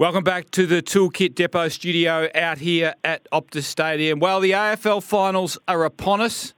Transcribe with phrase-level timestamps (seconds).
[0.00, 4.18] Welcome back to the Toolkit Depot studio out here at Optus Stadium.
[4.18, 6.54] Well, the AFL finals are upon us.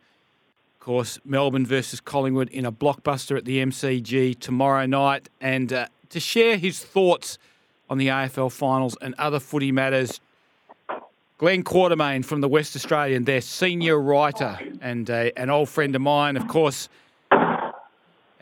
[0.75, 5.29] Of course, Melbourne versus Collingwood in a blockbuster at the MCG tomorrow night.
[5.41, 7.37] And uh, to share his thoughts
[7.91, 10.21] on the AFL finals and other footy matters,
[11.39, 16.03] Glen Quartermain from the West Australian, their senior writer and uh, an old friend of
[16.03, 16.89] mine, of course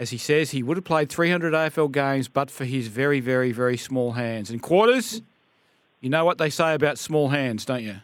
[0.00, 3.52] as he says, he would have played 300 AFL games, but for his very, very,
[3.52, 4.48] very small hands.
[4.48, 5.20] And quarters,
[6.00, 7.96] you know what they say about small hands, don't you?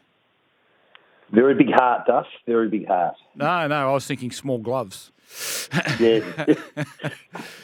[1.30, 2.27] Very big heart, Duff.
[2.44, 3.14] Very big heart.
[3.34, 5.11] No, no, I was thinking small gloves.
[5.98, 6.20] yeah.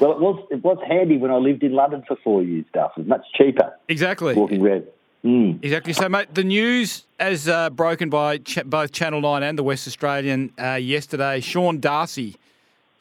[0.01, 2.93] well, it was it was handy when I lived in London for four years, Duff.
[2.97, 3.75] It was much cheaper.
[3.89, 4.35] Exactly.
[4.35, 4.85] Walking around.
[5.25, 5.63] Mm.
[5.63, 5.93] Exactly.
[5.93, 9.87] So, mate, the news as uh, broken by ch- both Channel 9 and the West
[9.87, 12.37] Australian uh, yesterday, Sean Darcy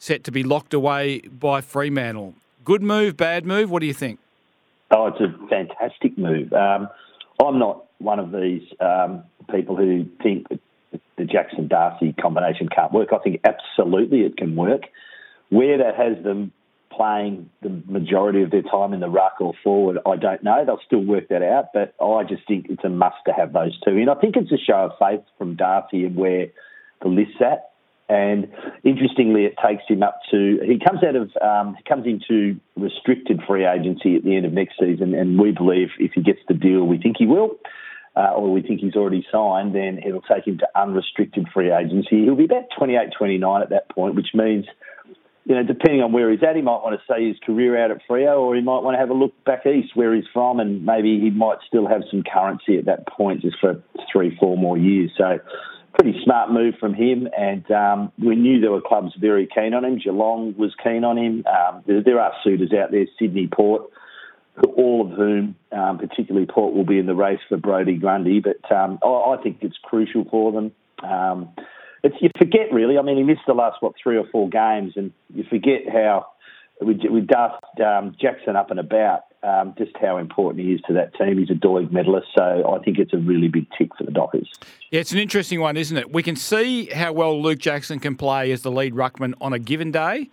[0.02, 2.34] set to be locked away by Fremantle.
[2.66, 3.70] Good move, bad move?
[3.70, 4.20] What do you think?
[4.90, 6.52] Oh, it's a fantastic move.
[6.54, 6.90] Um,
[7.40, 10.48] I'm not one of these um, people who think
[11.18, 13.10] the Jackson Darcy combination can't work.
[13.14, 14.82] I think absolutely it can work.
[15.50, 16.52] Where that has them
[16.90, 20.66] playing the majority of their time in the ruck or forward, I don't know.
[20.66, 23.80] They'll still work that out, but I just think it's a must to have those
[23.82, 23.92] two.
[23.92, 26.48] And I think it's a show of faith from Darcy and where
[27.04, 27.71] the list's at.
[28.12, 28.52] And
[28.84, 33.40] interestingly, it takes him up to he comes out of um, he comes into restricted
[33.48, 36.54] free agency at the end of next season, and we believe if he gets the
[36.54, 37.56] deal, we think he will,
[38.18, 42.26] uh, or we think he's already signed, then it'll take him to unrestricted free agency.
[42.26, 44.66] He'll be about 28, 29 at that point, which means.
[45.44, 47.90] You know, depending on where he's at, he might want to say his career out
[47.90, 50.60] at Freo, or he might want to have a look back east where he's from,
[50.60, 53.82] and maybe he might still have some currency at that point, just for
[54.14, 55.10] three, four more years.
[55.18, 55.40] So,
[55.94, 57.28] pretty smart move from him.
[57.38, 60.00] And um, we knew there were clubs very keen on him.
[60.00, 61.46] Geelong was keen on him.
[61.46, 63.84] Um, there, there, are suitors out there, Sydney, Port,
[64.76, 68.40] all of whom, um, particularly Port, will be in the race for Brodie Grundy.
[68.42, 70.72] But um, I, I, think it's crucial for them.
[71.04, 71.50] Um,
[72.04, 72.98] you forget really.
[72.98, 76.28] I mean, he missed the last what three or four games, and you forget how
[76.82, 80.94] we, we dust um, Jackson up and about um, just how important he is to
[80.94, 81.38] that team.
[81.38, 84.50] He's a Doig medalist, so I think it's a really big tick for the Dockers.
[84.92, 86.12] Yeah, it's an interesting one, isn't it?
[86.12, 89.60] We can see how well Luke Jackson can play as the lead ruckman on a
[89.60, 90.30] given day.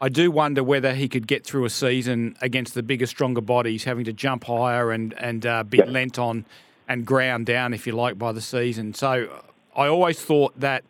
[0.00, 3.84] I do wonder whether he could get through a season against the bigger, stronger bodies,
[3.84, 5.88] having to jump higher and and uh, be yep.
[5.88, 6.46] lent on
[6.88, 8.94] and ground down, if you like, by the season.
[8.94, 9.42] So
[9.76, 10.84] I always thought that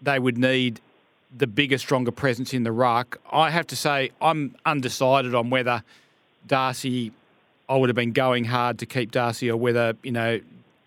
[0.00, 0.80] they would need
[1.36, 3.20] the bigger, stronger presence in the ruck.
[3.30, 5.82] I have to say, I'm undecided on whether
[6.46, 7.12] Darcy,
[7.68, 10.40] I would have been going hard to keep Darcy, or whether you know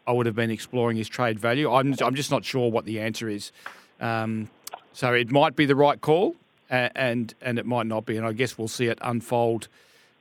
[0.07, 1.71] I would have been exploring his trade value.
[1.71, 3.51] I'm I'm just not sure what the answer is.
[3.99, 4.49] Um,
[4.93, 6.35] so it might be the right call,
[6.69, 9.67] and, and it might not be, and I guess we'll see it unfold.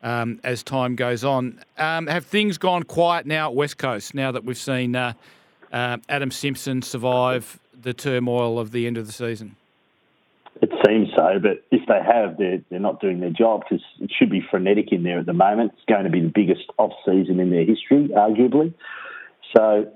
[0.01, 1.61] Um, as time goes on.
[1.77, 5.15] Um, have things gone quiet now at West Coast now that we've seen uh,
[5.73, 9.57] uh, Adam Simpson survive the turmoil of the end of the season?
[10.61, 14.11] It seems so, but if they have, they're, they're not doing their job because it
[14.17, 15.73] should be frenetic in there at the moment.
[15.75, 18.75] It's going to be the biggest off season in their history, arguably.
[19.57, 19.93] So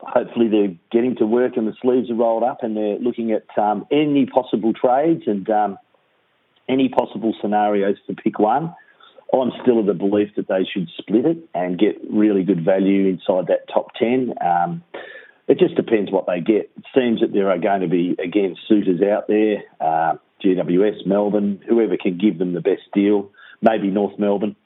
[0.00, 3.46] hopefully they're getting to work and the sleeves are rolled up and they're looking at
[3.56, 5.78] um, any possible trades and um,
[6.68, 8.74] any possible scenarios to pick one.
[9.32, 13.06] I'm still of the belief that they should split it and get really good value
[13.06, 14.34] inside that top 10.
[14.40, 14.82] Um,
[15.48, 16.70] it just depends what they get.
[16.94, 21.96] Seems that there are going to be, again, suitors out there, uh, GWS, Melbourne, whoever
[21.96, 24.56] can give them the best deal, maybe North Melbourne.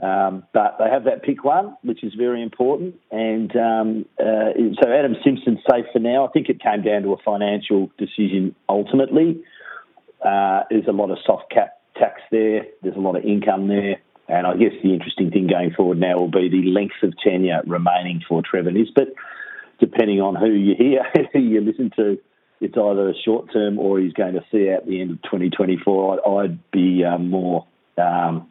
[0.00, 2.94] Um, but they have that pick one, which is very important.
[3.10, 6.26] And um, uh, so Adam Simpson's safe for now.
[6.26, 9.42] I think it came down to a financial decision ultimately.
[10.24, 13.96] Uh, there's a lot of soft cap tax there, there's a lot of income there.
[14.28, 17.62] And I guess the interesting thing going forward now will be the length of tenure
[17.66, 19.12] remaining for Trevor Nisbett
[19.78, 21.02] depending on who you hear,
[21.32, 22.18] who you listen to,
[22.60, 26.14] it's either a short term or he's going to see out the end of 2024.
[26.14, 27.66] I'd, I'd be um, more
[27.96, 28.48] um,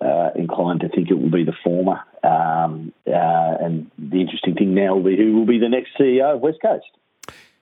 [0.00, 2.00] uh, inclined to think it will be the former.
[2.24, 6.34] Um, uh, and the interesting thing now will be who will be the next CEO
[6.34, 6.86] of West Coast.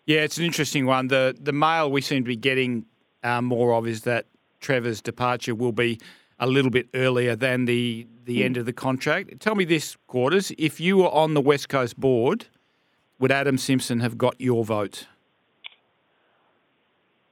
[0.07, 1.09] Yeah, it's an interesting one.
[1.09, 2.87] The the mail we seem to be getting
[3.23, 4.27] uh, more of is that
[4.61, 6.01] Trevor's departure will be
[6.39, 9.41] a little bit earlier than the the end of the contract.
[9.41, 12.47] Tell me this, Quarters, if you were on the West Coast board,
[13.19, 15.07] would Adam Simpson have got your vote?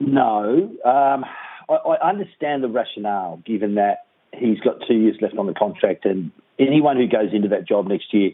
[0.01, 0.71] No.
[0.85, 1.25] Um,
[1.69, 6.05] I, I understand the rationale, given that he's got two years left on the contract,
[6.05, 8.33] and anyone who goes into that job next year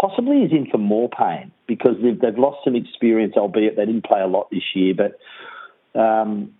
[0.00, 4.04] possibly is in for more pain because they've, they've lost some experience, albeit they didn't
[4.04, 4.94] play a lot this year.
[4.94, 5.18] But
[5.98, 6.54] um,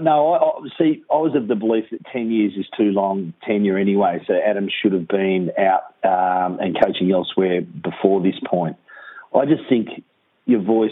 [0.00, 3.32] no, I, I, see, I was of the belief that 10 years is too long
[3.46, 8.76] tenure anyway, so Adam should have been out um, and coaching elsewhere before this point.
[9.40, 9.88] I just think
[10.44, 10.90] your voice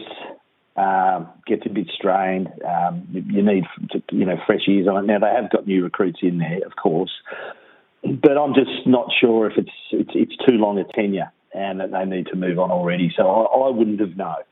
[0.77, 2.49] um, gets a bit strained.
[2.65, 3.65] Um, you need,
[4.11, 5.07] you know, fresh ears on it.
[5.07, 7.13] Now they have got new recruits in there, of course,
[8.03, 11.93] but I'm just not sure if it's it's, it's too long a tenure and that
[11.93, 13.13] they need to move on already.
[13.17, 14.43] So I, I wouldn't have known.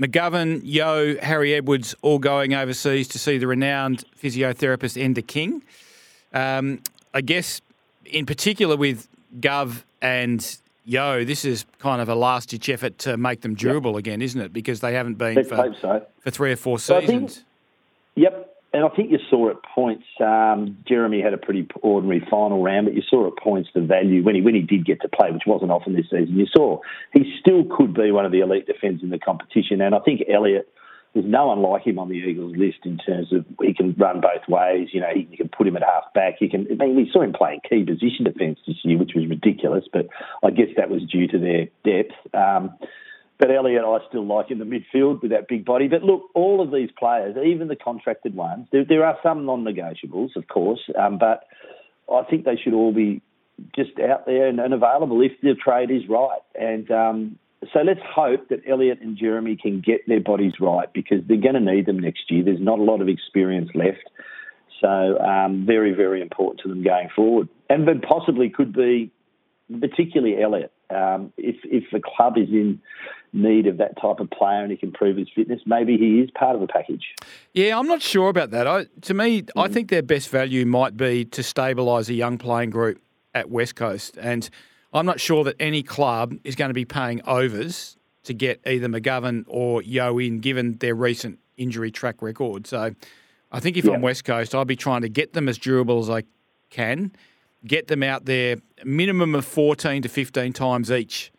[0.00, 5.62] McGovern, Yeo, Harry Edwards all going overseas to see the renowned physiotherapist Enda King.
[6.34, 6.82] Um,
[7.14, 7.60] I guess,
[8.06, 9.06] in particular with
[9.38, 13.92] Gov and Yeo, this is kind of a last ditch effort to make them durable
[13.92, 13.98] yep.
[14.00, 14.52] again, isn't it?
[14.52, 16.06] Because they haven't been for, so.
[16.20, 17.36] for three or four seasons.
[17.36, 17.46] Think,
[18.16, 20.04] yep, and I think you saw at points.
[20.18, 24.22] Um, Jeremy had a pretty ordinary final round, but you saw at points the value
[24.24, 26.36] when he when he did get to play, which wasn't often this season.
[26.36, 26.80] You saw
[27.12, 30.22] he still could be one of the elite defenders in the competition, and I think
[30.32, 30.68] Elliot.
[31.14, 34.20] There's no one like him on the Eagles list in terms of he can run
[34.20, 34.88] both ways.
[34.92, 36.36] You know, you can put him at half back.
[36.40, 36.66] You can.
[36.70, 40.06] I mean, we saw him playing key position defence this year, which was ridiculous, but
[40.42, 42.14] I guess that was due to their depth.
[42.34, 42.76] Um,
[43.38, 45.88] but Elliot, I still like in the midfield with that big body.
[45.88, 50.36] But look, all of these players, even the contracted ones, there, there are some non-negotiables,
[50.36, 51.44] of course, um, but
[52.08, 53.20] I think they should all be
[53.74, 56.40] just out there and, and available if the trade is right.
[56.54, 57.38] And um,
[57.72, 61.54] so let's hope that Elliot and Jeremy can get their bodies right because they're going
[61.54, 62.44] to need them next year.
[62.44, 64.08] There's not a lot of experience left.
[64.80, 67.48] So um, very, very important to them going forward.
[67.70, 69.12] And but possibly could be
[69.80, 72.80] particularly Elliot, Um, if if the club is in
[73.32, 76.30] need of that type of player and he can prove his fitness, maybe he is
[76.32, 77.14] part of the package.
[77.54, 78.66] Yeah, I'm not sure about that.
[78.66, 79.48] I, to me, mm.
[79.56, 83.00] I think their best value might be to stabilise a young playing group
[83.34, 84.50] at West Coast, and
[84.92, 88.88] I'm not sure that any club is going to be paying overs to get either
[88.88, 92.66] McGovern or Yeo in, given their recent injury track record.
[92.66, 92.94] So,
[93.50, 93.92] I think if yeah.
[93.92, 96.22] I'm West Coast, I'd be trying to get them as durable as I
[96.70, 97.12] can
[97.66, 101.32] get them out there minimum of 14 to 15 times each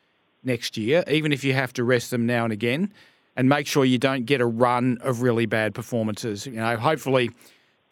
[0.44, 2.94] next year, even if you have to rest them now and again,
[3.36, 6.46] and make sure you don't get a run of really bad performances.
[6.46, 7.32] You know, hopefully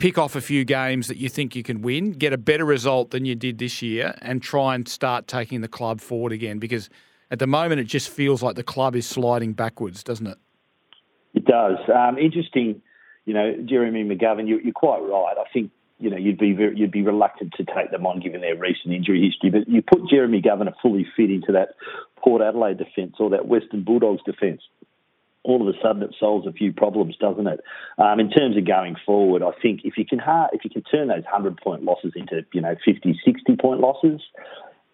[0.01, 3.11] pick off a few games that you think you can win, get a better result
[3.11, 6.89] than you did this year, and try and start taking the club forward again because
[7.29, 10.39] at the moment it just feels like the club is sliding backwards, doesn't it?
[11.35, 11.77] It does.
[11.93, 12.81] Um, interesting,
[13.25, 15.35] you know, Jeremy McGovern, you, are quite right.
[15.39, 15.69] I think
[15.99, 18.91] you know, you'd be very, you'd be reluctant to take them on given their recent
[18.91, 19.51] injury history.
[19.51, 21.75] But you put Jeremy McGovern fully fit into that
[22.17, 24.63] Port Adelaide defence or that Western Bulldogs defence.
[25.43, 27.61] All of a sudden, it solves a few problems, doesn't it?
[27.97, 30.19] Um, in terms of going forward, I think if you can
[30.53, 34.21] if you can turn those hundred point losses into you know 50, 60 point losses,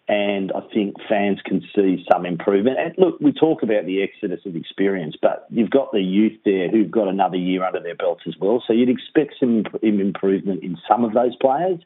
[0.07, 2.77] and I think fans can see some improvement.
[2.79, 6.69] And look, we talk about the exodus of experience, but you've got the youth there
[6.69, 8.63] who've got another year under their belts as well.
[8.65, 11.79] So you'd expect some improvement in some of those players.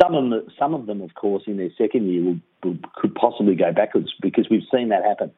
[0.00, 3.14] Some of them, some of them, of course, in their second year will, will, could
[3.14, 5.30] possibly go backwards because we've seen that happen.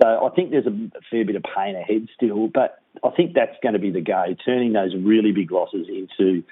[0.00, 3.56] So I think there's a fair bit of pain ahead still, but I think that's
[3.62, 6.42] going to be the go, turning those really big losses into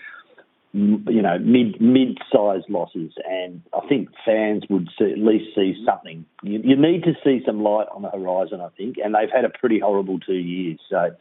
[0.75, 6.27] you know, mid mid-sized losses, and I think fans would see, at least see something.
[6.43, 9.47] You, you, need to see some light on the horizon, I think, and they've had
[9.47, 10.79] a pretty horrible two years.
[10.91, 11.17] So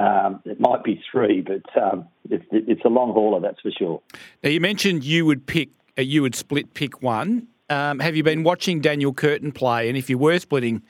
[0.00, 3.72] um, it might be three, but um, it, it, it's a long hauler, that's for
[3.72, 4.00] sure.
[4.44, 7.48] Now you mentioned you would pick, uh, you would split pick one.
[7.68, 9.88] Um, have you been watching Daniel Curtin play?
[9.88, 10.82] And if you were splitting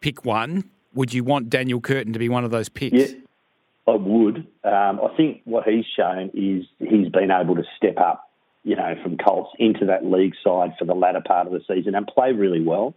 [0.00, 2.96] pick one, would you want Daniel Curtin to be one of those picks?
[2.96, 3.18] Yeah.
[3.86, 4.46] I would.
[4.64, 8.30] Um, I think what he's shown is he's been able to step up,
[8.62, 11.94] you know, from Colts into that league side for the latter part of the season
[11.94, 12.94] and play really well.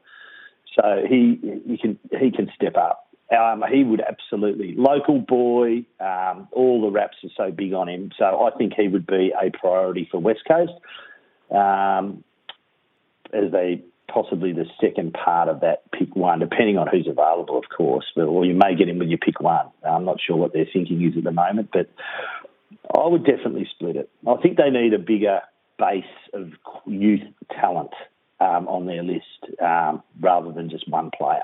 [0.76, 3.08] So he he can he can step up.
[3.36, 5.86] Um, he would absolutely local boy.
[6.00, 9.34] Um, all the raps are so big on him, so I think he would be
[9.40, 10.74] a priority for West Coast
[11.52, 12.24] um,
[13.32, 13.84] as they
[14.14, 18.06] possibly the second part of that pick one, depending on who's available, of course.
[18.16, 19.68] But, or you may get in with your pick one.
[19.84, 21.90] I'm not sure what their thinking is at the moment, but
[22.96, 24.10] I would definitely split it.
[24.28, 25.42] I think they need a bigger
[25.80, 26.04] base
[26.34, 26.52] of
[26.86, 27.22] youth
[27.60, 27.92] talent
[28.40, 29.26] um, on their list
[29.62, 31.44] um, rather than just one player.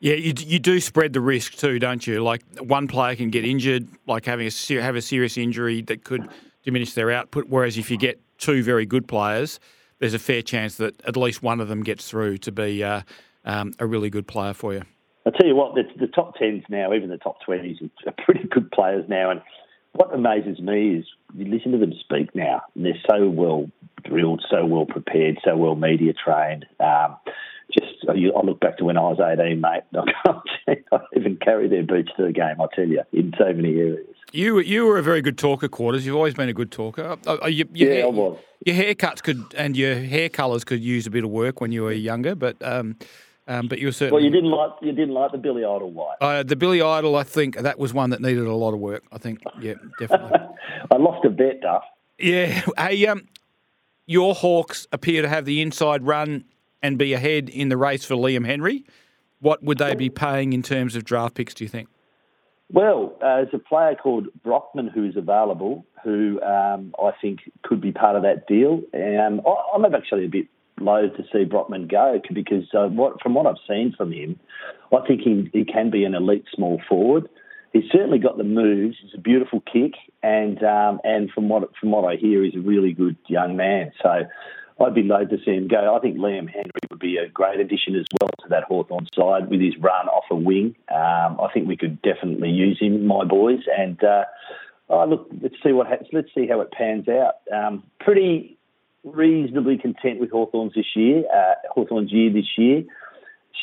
[0.00, 2.24] Yeah, you, you do spread the risk too, don't you?
[2.24, 6.28] Like one player can get injured, like having a have a serious injury that could
[6.64, 7.46] diminish their output.
[7.48, 9.60] Whereas if you get two very good players,
[10.02, 13.02] there's a fair chance that at least one of them gets through to be uh,
[13.44, 14.82] um, a really good player for you.
[15.24, 18.48] I'll tell you what, the, the top tens now, even the top twenties, are pretty
[18.48, 19.30] good players now.
[19.30, 19.40] And
[19.92, 21.04] what amazes me is
[21.36, 23.70] you listen to them speak now, and they're so well
[24.02, 26.66] drilled, so well prepared, so well media trained.
[26.80, 27.16] Um,
[27.72, 29.82] just I look back to when I was 18, mate.
[29.94, 30.34] I
[30.66, 32.60] can't I even carry their boots to the game.
[32.60, 34.11] I tell you, in so many areas.
[34.32, 36.06] You you were a very good talker, quarters.
[36.06, 37.16] You've always been a good talker.
[37.26, 38.38] Uh, uh you, yeah, I was.
[38.64, 41.82] Your haircuts could and your hair colours could use a bit of work when you
[41.82, 42.56] were younger, but.
[42.62, 42.96] Um,
[43.48, 44.24] um, but you were certainly well.
[44.24, 46.16] You didn't like you didn't like the Billy Idol white.
[46.20, 49.02] Uh, the Billy Idol, I think that was one that needed a lot of work.
[49.10, 50.38] I think, yeah, definitely.
[50.90, 51.82] I lost a bet, Duff.
[52.18, 52.62] Yeah.
[52.78, 53.26] Hey, um,
[54.06, 56.44] your Hawks appear to have the inside run
[56.82, 58.84] and be ahead in the race for Liam Henry.
[59.40, 61.52] What would they be paying in terms of draft picks?
[61.52, 61.88] Do you think?
[62.72, 67.82] Well, uh, there's a player called Brockman who is available, who um, I think could
[67.82, 68.80] be part of that deal.
[68.94, 69.42] Um,
[69.74, 70.46] I'm actually a bit
[70.80, 74.40] loath to see Brockman go because uh, what, from what I've seen from him,
[74.90, 77.28] I think he, he can be an elite small forward.
[77.74, 78.96] He's certainly got the moves.
[79.02, 82.60] He's a beautiful kick, and um, and from what from what I hear, he's a
[82.60, 83.92] really good young man.
[84.02, 84.24] So
[84.80, 85.94] I'd be loath to see him go.
[85.94, 89.48] I think Liam Henry would be a great addition as well to that Hawthorn side
[89.50, 90.74] with his run off a wing.
[90.90, 93.60] Um, I think we could definitely use him, my boys.
[93.76, 94.24] And uh,
[94.88, 96.08] oh, look, let's see what happens.
[96.12, 97.34] Let's see how it pans out.
[97.52, 98.58] Um, pretty
[99.04, 102.84] reasonably content with Hawthorn's this year, uh, Hawthorn's year this year.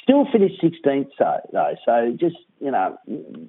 [0.03, 1.75] Still finished 16th, so, though.
[1.86, 2.98] So just, you know,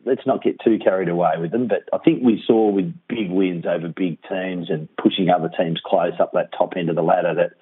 [0.04, 1.68] let's not get too carried away with them.
[1.68, 5.80] But I think we saw with big wins over big teams and pushing other teams
[5.84, 7.52] close up that top end of the ladder that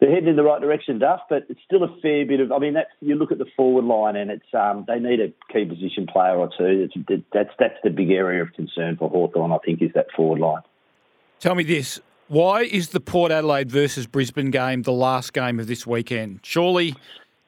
[0.00, 1.20] they're heading in the right direction, Duff.
[1.28, 2.52] But it's still a fair bit of.
[2.52, 5.32] I mean, that's you look at the forward line, and it's um, they need a
[5.52, 6.88] key position player or two.
[6.88, 9.52] It's, that's that's the big area of concern for Hawthorn.
[9.52, 10.62] I think, is that forward line.
[11.40, 15.66] Tell me this: why is the Port Adelaide versus Brisbane game the last game of
[15.66, 16.40] this weekend?
[16.42, 16.94] Surely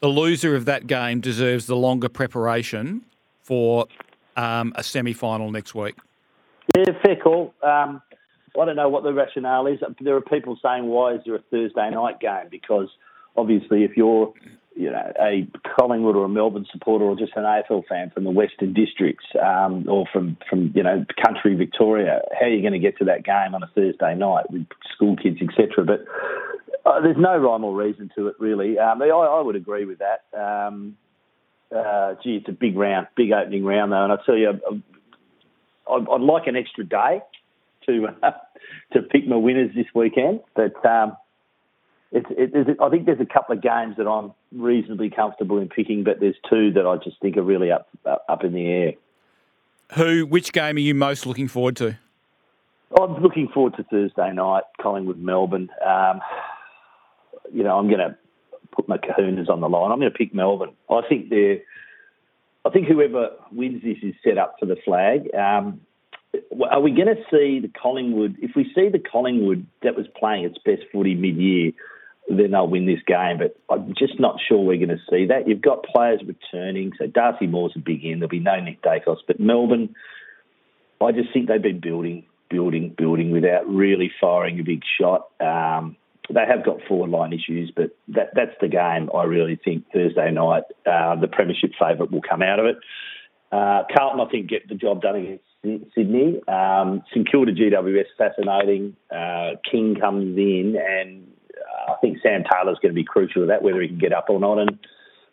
[0.00, 3.02] the loser of that game deserves the longer preparation
[3.42, 3.86] for
[4.36, 5.96] um, a semi final next week.
[6.76, 7.54] Yeah, fair call.
[7.62, 8.02] Um,
[8.60, 9.78] I don't know what the rationale is.
[10.00, 12.48] There are people saying, why is there a Thursday night game?
[12.50, 12.88] Because
[13.36, 14.32] obviously, if you're
[14.78, 15.44] you know, a
[15.76, 19.84] Collingwood or a Melbourne supporter or just an AFL fan from the Western Districts um,
[19.88, 23.24] or from, from, you know, country Victoria, how are you going to get to that
[23.24, 25.84] game on a Thursday night with school kids, etc.?
[25.84, 26.04] But
[26.88, 28.78] uh, there's no rhyme or reason to it, really.
[28.78, 30.24] Um, I, I, would agree with that.
[30.38, 30.96] Um,
[31.74, 34.04] uh, gee, it's a big round, big opening round, though.
[34.04, 34.50] And I tell you,
[35.90, 37.20] I'd, I'd like an extra day
[37.86, 38.30] to uh,
[38.92, 40.40] to pick my winners this weekend.
[40.54, 41.16] But um,
[42.10, 46.04] it's, it, I think there's a couple of games that I'm reasonably comfortable in picking,
[46.04, 48.92] but there's two that I just think are really up up in the air.
[49.94, 50.26] Who?
[50.26, 51.98] Which game are you most looking forward to?
[52.98, 55.68] I'm looking forward to Thursday night, Collingwood Melbourne.
[55.86, 56.20] Um,
[57.52, 58.16] you know, I'm going to
[58.72, 59.90] put my kahunas on the line.
[59.90, 60.74] I'm going to pick Melbourne.
[60.90, 61.58] I think they're.
[62.64, 65.32] I think whoever wins this is set up for the flag.
[65.34, 65.80] Um,
[66.70, 68.36] are we going to see the Collingwood?
[68.40, 71.72] If we see the Collingwood that was playing its best footy mid-year,
[72.28, 73.38] then they'll win this game.
[73.38, 75.48] But I'm just not sure we're going to see that.
[75.48, 78.18] You've got players returning, so Darcy Moore's a big in.
[78.18, 79.94] There'll be no Nick Daicos, but Melbourne,
[81.00, 85.28] I just think they've been building, building, building without really firing a big shot.
[85.40, 85.96] Um,
[86.34, 89.10] they have got forward line issues, but that, that's the game.
[89.14, 92.76] I really think Thursday night, uh, the premiership favourite will come out of it.
[93.50, 95.44] Uh, Carlton, I think, get the job done against
[95.94, 96.40] Sydney.
[96.46, 98.94] Um, St Kilda GWS, fascinating.
[99.10, 101.26] Uh, King comes in, and
[101.88, 104.26] I think Sam Taylor's going to be crucial to that, whether he can get up
[104.28, 104.58] or not.
[104.58, 104.78] And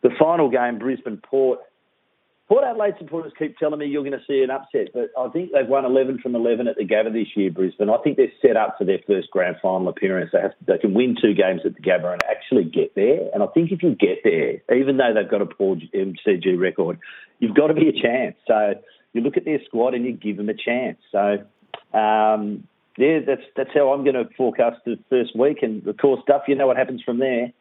[0.02, 1.60] the final game, Brisbane Port.
[2.48, 5.52] Port Adelaide supporters keep telling me you're going to see an upset, but I think
[5.52, 7.90] they've won 11 from 11 at the Gabba this year, Brisbane.
[7.90, 10.30] I think they're set up for their first grand final appearance.
[10.32, 13.32] They, have, they can win two games at the Gabba and actually get there.
[13.34, 17.00] And I think if you get there, even though they've got a poor MCG record,
[17.40, 18.36] you've got to be a chance.
[18.46, 18.76] So
[19.14, 21.00] you look at their squad and you give them a chance.
[21.12, 21.44] So
[21.98, 25.64] um, yeah, that's that's how I'm going to forecast the first week.
[25.64, 27.52] And of course, Duff, you know what happens from there.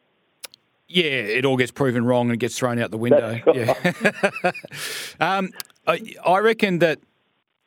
[0.87, 3.39] Yeah, it all gets proven wrong and gets thrown out the window.
[3.45, 3.55] Right.
[3.55, 4.51] Yeah.
[5.19, 5.49] um,
[5.87, 6.99] I, I reckon that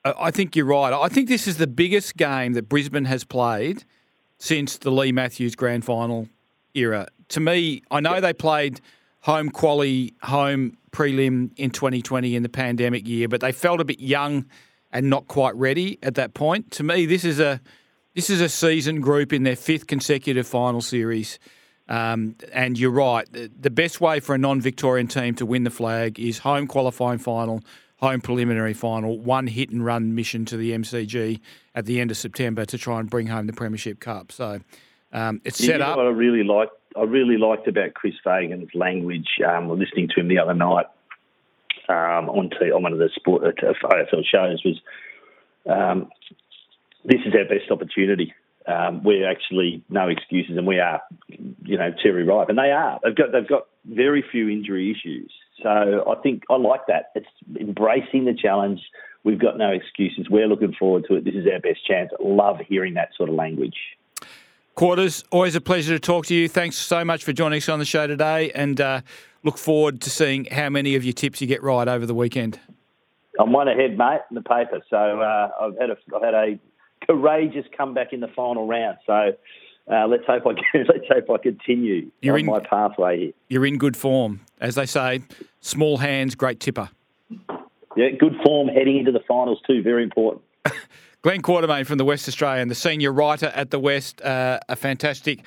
[0.04, 0.92] I think you're right.
[0.92, 3.84] I think this is the biggest game that Brisbane has played
[4.38, 6.28] since the Leigh Matthews Grand Final
[6.74, 7.08] era.
[7.30, 8.80] To me, I know they played
[9.20, 14.00] home quali, home prelim in 2020 in the pandemic year, but they felt a bit
[14.00, 14.46] young
[14.92, 16.70] and not quite ready at that point.
[16.72, 17.60] To me, this is a
[18.14, 21.38] this is a seasoned group in their fifth consecutive final series.
[21.88, 23.30] Um, and you're right.
[23.32, 27.18] The, the best way for a non-Victorian team to win the flag is home qualifying
[27.18, 27.62] final,
[27.96, 31.40] home preliminary final, one hit and run mission to the MCG
[31.74, 34.32] at the end of September to try and bring home the Premiership Cup.
[34.32, 34.60] So
[35.12, 35.96] um, it's set you up.
[35.96, 39.28] What I really liked, I really liked about Chris Fagan's language.
[39.46, 40.86] Um, listening to him the other night
[41.88, 44.80] um, on, t- on one of the sport uh, AFL shows was
[45.68, 46.08] um,
[47.04, 48.34] this is our best opportunity.
[48.66, 51.00] Um, we're actually no excuses, and we are,
[51.68, 52.98] you know, Terry Ripe, and they are.
[53.02, 55.30] They've got they've got very few injury issues,
[55.62, 57.10] so I think I like that.
[57.14, 57.26] It's
[57.60, 58.80] embracing the challenge.
[59.22, 60.30] We've got no excuses.
[60.30, 61.24] We're looking forward to it.
[61.24, 62.10] This is our best chance.
[62.20, 63.76] Love hearing that sort of language.
[64.76, 66.48] Quarters, always a pleasure to talk to you.
[66.48, 69.02] Thanks so much for joining us on the show today, and uh,
[69.42, 72.58] look forward to seeing how many of your tips you get right over the weekend.
[73.38, 74.80] I'm one ahead, mate, in the paper.
[74.88, 76.58] So uh, I've had a I've had a
[77.06, 78.96] courageous comeback in the final round.
[79.06, 79.32] So
[79.90, 83.32] uh, let's hope I can, let's hope I continue You're on in- my pathway here.
[83.48, 85.22] You're in good form, as they say.
[85.60, 86.88] Small hands, great tipper.
[87.96, 89.82] Yeah, good form heading into the finals too.
[89.82, 90.42] Very important.
[91.22, 95.40] Glen Quartermain from the West Australian, the senior writer at the West, uh, a fantastic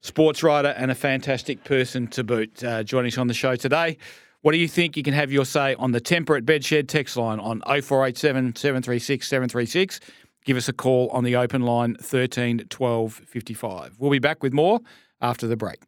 [0.00, 3.96] sports writer and a fantastic person to boot, uh, joining us on the show today.
[4.40, 4.96] What do you think?
[4.96, 10.00] You can have your say on the Temperate Bedshed text line on 0487 736 736.
[10.44, 13.96] Give us a call on the open line 13 12 55.
[13.98, 14.80] We'll be back with more
[15.20, 15.78] after the break.